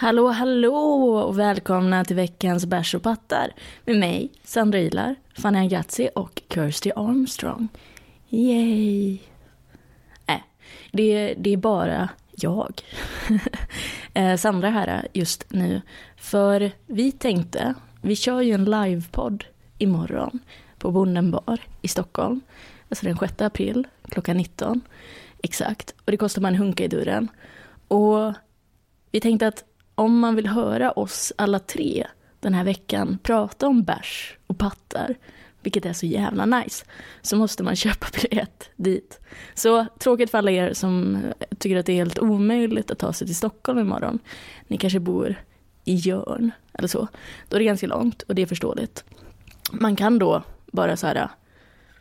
Hallå, 0.00 0.28
hallå 0.28 0.74
och 1.18 1.38
välkomna 1.38 2.04
till 2.04 2.16
veckans 2.16 2.66
Bärs 2.66 2.94
och 2.94 3.02
pattar 3.02 3.52
med 3.84 3.98
mig, 3.98 4.30
Sandra 4.44 4.78
Ilar, 4.78 5.14
Fanny 5.34 5.58
Agazzi 5.58 6.10
och 6.14 6.42
Kirsty 6.54 6.90
Armstrong. 6.96 7.68
Yay! 8.28 9.18
Nej, 10.26 10.36
äh, 10.36 10.40
det, 10.92 11.34
det 11.38 11.52
är 11.52 11.56
bara 11.56 12.08
jag. 12.30 12.82
Eh, 14.14 14.36
Sandra 14.36 14.70
här 14.70 15.08
just 15.12 15.52
nu. 15.52 15.82
För 16.16 16.70
vi 16.86 17.12
tänkte, 17.12 17.74
vi 18.02 18.16
kör 18.16 18.40
ju 18.40 18.52
en 18.52 18.64
livepodd 18.64 19.44
imorgon 19.78 20.38
på 20.78 20.90
Bonden 20.90 21.30
bar 21.30 21.60
i 21.82 21.88
Stockholm. 21.88 22.40
Alltså 22.88 23.06
den 23.06 23.16
6 23.16 23.40
april 23.40 23.86
klockan 24.08 24.36
19. 24.36 24.80
Exakt. 25.42 25.94
Och 26.04 26.10
det 26.10 26.16
kostar 26.16 26.42
bara 26.42 26.48
en 26.48 26.54
hunka 26.54 26.84
i 26.84 26.88
dörren. 26.88 27.28
Och 27.88 28.32
vi 29.10 29.20
tänkte 29.20 29.46
att 29.46 29.64
om 29.98 30.18
man 30.18 30.34
vill 30.36 30.46
höra 30.46 30.92
oss 30.92 31.32
alla 31.36 31.58
tre 31.58 32.06
den 32.40 32.54
här 32.54 32.64
veckan 32.64 33.18
prata 33.22 33.66
om 33.66 33.82
bärs 33.82 34.36
och 34.46 34.58
pattar, 34.58 35.14
vilket 35.62 35.86
är 35.86 35.92
så 35.92 36.06
jävla 36.06 36.46
nice, 36.46 36.84
så 37.22 37.36
måste 37.36 37.62
man 37.62 37.76
köpa 37.84 38.06
biljett 38.22 38.70
dit. 38.76 39.20
Så 39.54 39.86
tråkigt 39.98 40.30
för 40.30 40.38
alla 40.38 40.50
er 40.50 40.72
som 40.72 41.22
tycker 41.58 41.76
att 41.76 41.86
det 41.86 41.92
är 41.92 41.96
helt 41.96 42.18
omöjligt 42.18 42.90
att 42.90 42.98
ta 42.98 43.12
sig 43.12 43.26
till 43.26 43.36
Stockholm 43.36 43.78
imorgon. 43.78 44.18
Ni 44.66 44.76
kanske 44.76 45.00
bor 45.00 45.34
i 45.84 45.94
Jörn 45.94 46.50
eller 46.72 46.88
så. 46.88 47.08
Då 47.48 47.56
är 47.56 47.58
det 47.58 47.66
ganska 47.66 47.86
långt 47.86 48.22
och 48.22 48.34
det 48.34 48.42
är 48.42 48.46
förståeligt. 48.46 49.04
Man 49.72 49.96
kan 49.96 50.18
då 50.18 50.42
bara 50.66 50.96
så 50.96 51.06
här 51.06 51.28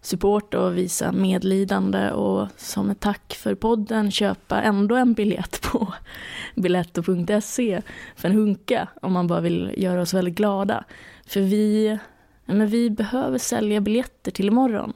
support 0.00 0.54
och 0.54 0.76
visa 0.76 1.12
medlidande 1.12 2.10
och 2.10 2.48
som 2.56 2.90
ett 2.90 3.00
tack 3.00 3.34
för 3.34 3.54
podden 3.54 4.10
köpa 4.10 4.62
ändå 4.62 4.94
en 4.96 5.14
biljett 5.14 5.62
på 5.62 5.94
biletto.se 6.54 7.82
för 8.16 8.28
en 8.28 8.34
hunka 8.34 8.88
om 9.02 9.12
man 9.12 9.26
bara 9.26 9.40
vill 9.40 9.74
göra 9.76 10.02
oss 10.02 10.14
väldigt 10.14 10.34
glada. 10.34 10.84
För 11.26 11.40
vi, 11.40 11.98
men 12.44 12.66
vi 12.66 12.90
behöver 12.90 13.38
sälja 13.38 13.80
biljetter 13.80 14.30
till 14.30 14.48
imorgon. 14.48 14.92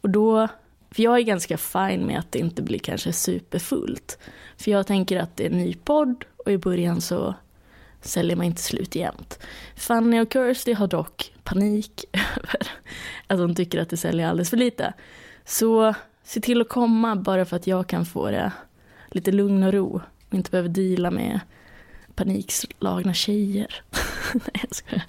Och 0.00 0.10
då, 0.10 0.48
för 0.90 1.02
jag 1.02 1.18
är 1.18 1.22
ganska 1.22 1.56
fin 1.56 2.06
med 2.06 2.18
att 2.18 2.32
det 2.32 2.38
inte 2.38 2.62
blir 2.62 2.78
kanske 2.78 3.12
superfullt. 3.12 4.18
För 4.56 4.70
jag 4.70 4.86
tänker 4.86 5.20
att 5.20 5.36
det 5.36 5.46
är 5.46 5.50
en 5.50 5.58
ny 5.58 5.74
podd 5.74 6.24
och 6.44 6.52
i 6.52 6.58
början 6.58 7.00
så 7.00 7.34
säljer 8.00 8.36
man 8.36 8.46
inte 8.46 8.62
slut 8.62 8.94
jämt. 8.94 9.38
Fanny 9.76 10.20
och 10.20 10.32
Kirsty 10.32 10.72
har 10.72 10.86
dock 10.86 11.32
panik 11.44 12.04
över 12.12 12.68
att 13.26 13.38
de 13.38 13.54
tycker 13.54 13.80
att 13.82 13.90
det 13.90 13.96
säljer 13.96 14.28
alldeles 14.28 14.50
för 14.50 14.56
lite. 14.56 14.92
Så 15.44 15.94
se 16.24 16.40
till 16.40 16.60
att 16.60 16.68
komma 16.68 17.16
bara 17.16 17.44
för 17.44 17.56
att 17.56 17.66
jag 17.66 17.86
kan 17.86 18.06
få 18.06 18.30
det 18.30 18.52
lite 19.10 19.32
lugn 19.32 19.62
och 19.62 19.72
ro 19.72 20.00
och 20.28 20.34
inte 20.34 20.50
behöver 20.50 20.68
deala 20.68 21.10
med 21.10 21.40
panikslagna 22.14 23.14
tjejer. 23.14 23.82
Nej, 24.32 24.64
jag 24.68 24.74
skojar. 24.74 25.04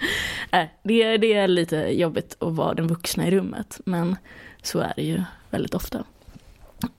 Nej, 0.52 0.74
det, 0.84 1.18
det 1.18 1.34
är 1.34 1.48
lite 1.48 1.76
jobbigt 1.76 2.38
att 2.40 2.54
vara 2.54 2.74
den 2.74 2.88
vuxna 2.88 3.28
i 3.28 3.32
rummet, 3.32 3.80
men 3.86 4.16
så 4.62 4.80
är 4.80 4.94
det 4.96 5.04
ju 5.04 5.24
väldigt 5.50 5.74
ofta. 5.74 6.04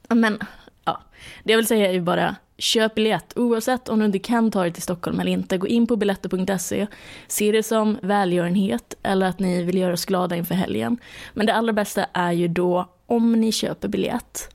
Men 0.09 0.39
ja, 0.85 1.03
det 1.45 1.53
jag 1.53 1.59
vill 1.59 1.67
säga 1.67 1.89
är 1.89 1.93
ju 1.93 2.01
bara 2.01 2.37
Köp 2.61 2.95
biljett 2.95 3.33
oavsett 3.37 3.89
om 3.89 3.99
du 3.99 4.05
inte 4.05 4.19
kan 4.19 4.51
ta 4.51 4.63
dig 4.63 4.73
till 4.73 4.83
Stockholm 4.83 5.21
eller 5.21 5.33
inte. 5.33 5.59
Gå 5.59 5.67
in 5.67 5.87
på 5.87 5.97
biletto.se. 5.97 6.87
Se 7.29 7.53
det 7.53 7.63
som 7.63 7.99
välgörenhet 8.03 8.95
eller 9.03 9.27
att 9.27 9.39
ni 9.39 9.63
vill 9.63 9.79
göra 9.79 9.93
oss 9.93 10.05
glada 10.05 10.37
inför 10.37 10.55
helgen. 10.55 10.99
Men 11.35 11.47
det 11.47 11.55
allra 11.55 11.73
bästa 11.73 12.05
är 12.13 12.33
ju 12.33 12.49
då 12.49 12.89
om 13.07 13.33
ni 13.33 13.53
köper 13.53 13.89
biljett 13.89 14.55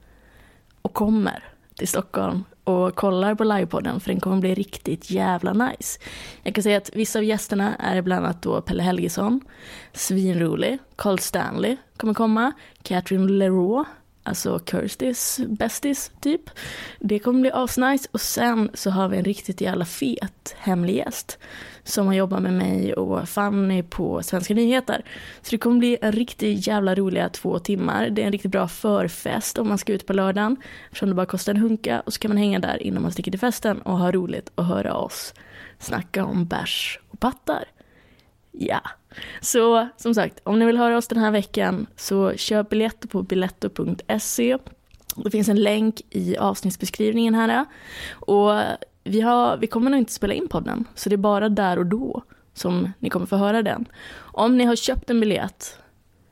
och 0.81 0.93
kommer 0.93 1.43
till 1.75 1.87
Stockholm 1.87 2.43
och 2.63 2.95
kollar 2.95 3.35
på 3.35 3.43
livepodden 3.43 3.99
för 3.99 4.11
den 4.11 4.19
kommer 4.19 4.37
bli 4.37 4.55
riktigt 4.55 5.11
jävla 5.11 5.53
nice. 5.53 5.99
Jag 6.43 6.55
kan 6.55 6.63
säga 6.63 6.77
att 6.77 6.95
vissa 6.95 7.19
av 7.19 7.25
gästerna 7.25 7.75
är 7.75 8.01
bland 8.01 8.25
annat 8.25 8.41
då 8.41 8.61
Pelle 8.61 8.83
Helgesson, 8.83 9.41
svinrolig, 9.93 10.77
Carl 10.95 11.19
Stanley 11.19 11.77
kommer 11.97 12.13
komma, 12.13 12.51
Catherine 12.83 13.31
Leroux, 13.31 13.89
alltså 14.25 14.59
Kirstys 14.65 15.39
bästis 15.47 16.11
typ. 16.19 16.49
Det 16.99 17.19
kommer 17.19 17.41
bli 17.41 17.51
asnice 17.51 18.09
och 18.11 18.21
sen 18.21 18.69
så 18.73 18.89
har 18.89 19.07
vi 19.09 19.17
en 19.17 19.23
riktigt 19.25 19.61
jävla 19.61 19.85
fet 19.85 20.55
hemlig 20.57 20.95
gäst 20.95 21.37
som 21.83 22.07
har 22.07 22.13
jobbat 22.13 22.41
med 22.41 22.53
mig 22.53 22.93
och 22.93 23.29
Fanny 23.29 23.83
på 23.83 24.23
Svenska 24.23 24.53
nyheter. 24.53 25.05
Så 25.41 25.51
det 25.51 25.57
kommer 25.57 25.79
bli 25.79 25.97
en 26.01 26.11
riktigt 26.11 26.67
jävla 26.67 26.95
roliga 26.95 27.29
två 27.29 27.59
timmar. 27.59 28.09
Det 28.09 28.21
är 28.21 28.25
en 28.25 28.31
riktigt 28.31 28.51
bra 28.51 28.67
förfest 28.67 29.57
om 29.57 29.67
man 29.67 29.77
ska 29.77 29.93
ut 29.93 30.05
på 30.05 30.13
lördagen 30.13 30.57
eftersom 30.85 31.09
det 31.09 31.15
bara 31.15 31.25
kostar 31.25 31.53
en 31.53 31.61
hunka 31.61 31.99
och 31.99 32.13
så 32.13 32.19
kan 32.19 32.29
man 32.29 32.37
hänga 32.37 32.59
där 32.59 32.83
innan 32.83 33.01
man 33.01 33.11
sticker 33.11 33.31
till 33.31 33.39
festen 33.39 33.81
och 33.81 33.97
ha 33.97 34.11
roligt 34.11 34.51
och 34.55 34.65
höra 34.65 34.93
oss 34.93 35.33
snacka 35.79 36.25
om 36.25 36.45
bärs 36.45 36.99
och 37.09 37.19
pattar. 37.19 37.65
Ja. 38.51 38.81
Så 39.41 39.87
som 39.97 40.13
sagt, 40.13 40.39
om 40.43 40.59
ni 40.59 40.65
vill 40.65 40.77
höra 40.77 40.97
oss 40.97 41.07
den 41.07 41.17
här 41.19 41.31
veckan 41.31 41.87
så 41.95 42.33
köp 42.33 42.69
biljetter 42.69 43.07
på 43.07 43.23
biletto.se. 43.23 44.57
Det 45.15 45.31
finns 45.31 45.49
en 45.49 45.63
länk 45.63 46.01
i 46.09 46.37
avsnittsbeskrivningen 46.37 47.35
här. 47.35 47.65
Och 48.11 48.51
vi, 49.03 49.21
har, 49.21 49.57
vi 49.57 49.67
kommer 49.67 49.91
nog 49.91 49.99
inte 49.99 50.13
spela 50.13 50.33
in 50.33 50.47
podden, 50.47 50.85
så 50.95 51.09
det 51.09 51.15
är 51.15 51.17
bara 51.17 51.49
där 51.49 51.79
och 51.79 51.85
då 51.85 52.23
som 52.53 52.91
ni 52.99 53.09
kommer 53.09 53.25
få 53.25 53.35
höra 53.35 53.63
den. 53.63 53.85
Om 54.17 54.57
ni 54.57 54.63
har 54.63 54.75
köpt 54.75 55.09
en 55.09 55.19
biljett 55.19 55.79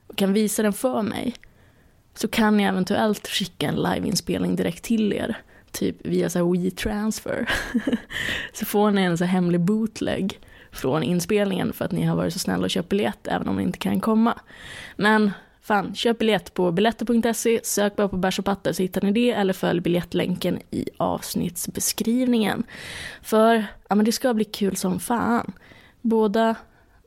och 0.08 0.16
kan 0.16 0.34
visa 0.34 0.64
den 0.64 0.74
för 0.74 1.02
mig 1.02 1.34
så 2.14 2.28
kan 2.28 2.58
ni 2.58 2.64
eventuellt 2.64 3.28
skicka 3.28 3.68
en 3.68 3.76
liveinspelning 3.76 4.56
direkt 4.56 4.84
till 4.84 5.14
er. 5.14 5.38
Typ 5.72 6.06
via 6.06 6.30
så 6.30 6.52
WeTransfer. 6.52 7.50
så 8.54 8.66
får 8.66 8.92
ni 8.92 9.02
en 9.02 9.18
så 9.18 9.26
hemlig 9.26 9.62
bootleg 9.62 10.40
från 10.74 11.04
inspelningen 11.04 11.74
för 11.74 11.86
att 11.86 11.92
ni 11.92 12.04
har 12.04 12.16
varit 12.16 12.34
så 12.34 12.40
snälla 12.40 12.64
och 12.64 12.70
köpt 12.70 12.90
biljett 12.90 13.28
även 13.28 13.48
om 13.48 13.56
ni 13.56 13.64
inte 13.64 13.80
kan 13.80 14.00
komma. 14.00 14.40
Men 14.96 15.32
fan, 15.62 15.96
köp 15.96 16.20
biljett 16.20 16.54
på 16.54 16.72
biljetter.se, 16.72 17.60
sök 17.64 17.96
bara 17.96 18.08
på 18.08 18.18
bärs 18.18 18.40
och 18.40 18.46
pattar 18.46 18.74
så 18.74 18.82
hittar 18.82 19.02
ni 19.02 19.12
det 19.12 19.32
eller 19.32 19.54
följ 19.54 19.82
biljettlänken 19.82 20.60
i 20.72 20.90
avsnittsbeskrivningen. 20.98 22.64
För 23.22 23.66
ja, 23.88 23.96
men 23.96 24.06
det 24.06 24.12
ska 24.12 24.34
bli 24.34 24.46
kul 24.46 24.76
som 24.76 25.00
fan. 25.00 25.54
Båda 26.02 26.56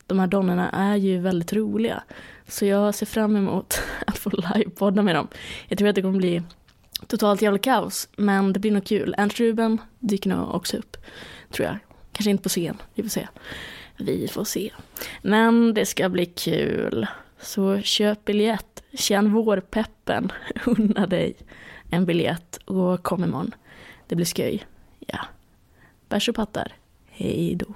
de 0.06 0.19
här 0.19 0.26
donnorna 0.26 0.71
är 0.71 0.97
ju 0.97 1.19
väldigt 1.19 1.53
roliga. 1.53 2.03
Så 2.49 2.66
jag 2.66 2.94
ser 2.94 3.06
fram 3.06 3.37
emot 3.37 3.82
att 4.06 4.19
få 4.19 4.31
livepodda 4.31 5.03
med 5.03 5.15
dem. 5.15 5.28
Jag 5.69 5.78
tror 5.78 5.88
att 5.88 5.94
det 5.94 6.03
kommer 6.03 6.19
bli 6.19 6.43
totalt 7.06 7.43
jävla 7.43 7.59
kaos, 7.59 8.09
men 8.16 8.53
det 8.53 8.60
blir 8.60 8.72
nog 8.72 8.84
kul. 8.84 9.15
Ernst 9.19 9.41
Ruben 9.41 9.81
dyker 9.99 10.31
nog 10.31 10.55
också 10.55 10.76
upp, 10.76 10.97
tror 11.50 11.66
jag. 11.69 11.78
Kanske 12.16 12.31
inte 12.31 12.43
på 12.43 12.49
scen, 12.49 12.82
vi 12.94 13.03
får 13.03 13.10
se. 13.10 13.28
Vi 13.97 14.28
får 14.28 14.44
se. 14.44 14.72
Men 15.22 15.75
det 15.75 15.87
ska 15.87 16.09
bli 16.09 16.27
kul. 16.27 17.06
Så 17.41 17.81
köp 17.81 18.25
biljett, 18.25 18.82
känn 18.93 19.32
vårpeppen, 19.32 20.32
unna 20.66 21.06
dig 21.06 21.37
en 21.91 22.06
biljett 22.06 22.56
och 22.56 23.03
kom 23.03 23.25
imorgon. 23.25 23.55
Det 24.06 24.16
blir 24.16 24.26
skoj. 24.26 24.66
Ja. 25.06 25.19
Bärs 26.09 26.28
och 26.28 26.34
pattar. 26.34 26.72
Hej 27.11 27.55
då. 27.55 27.75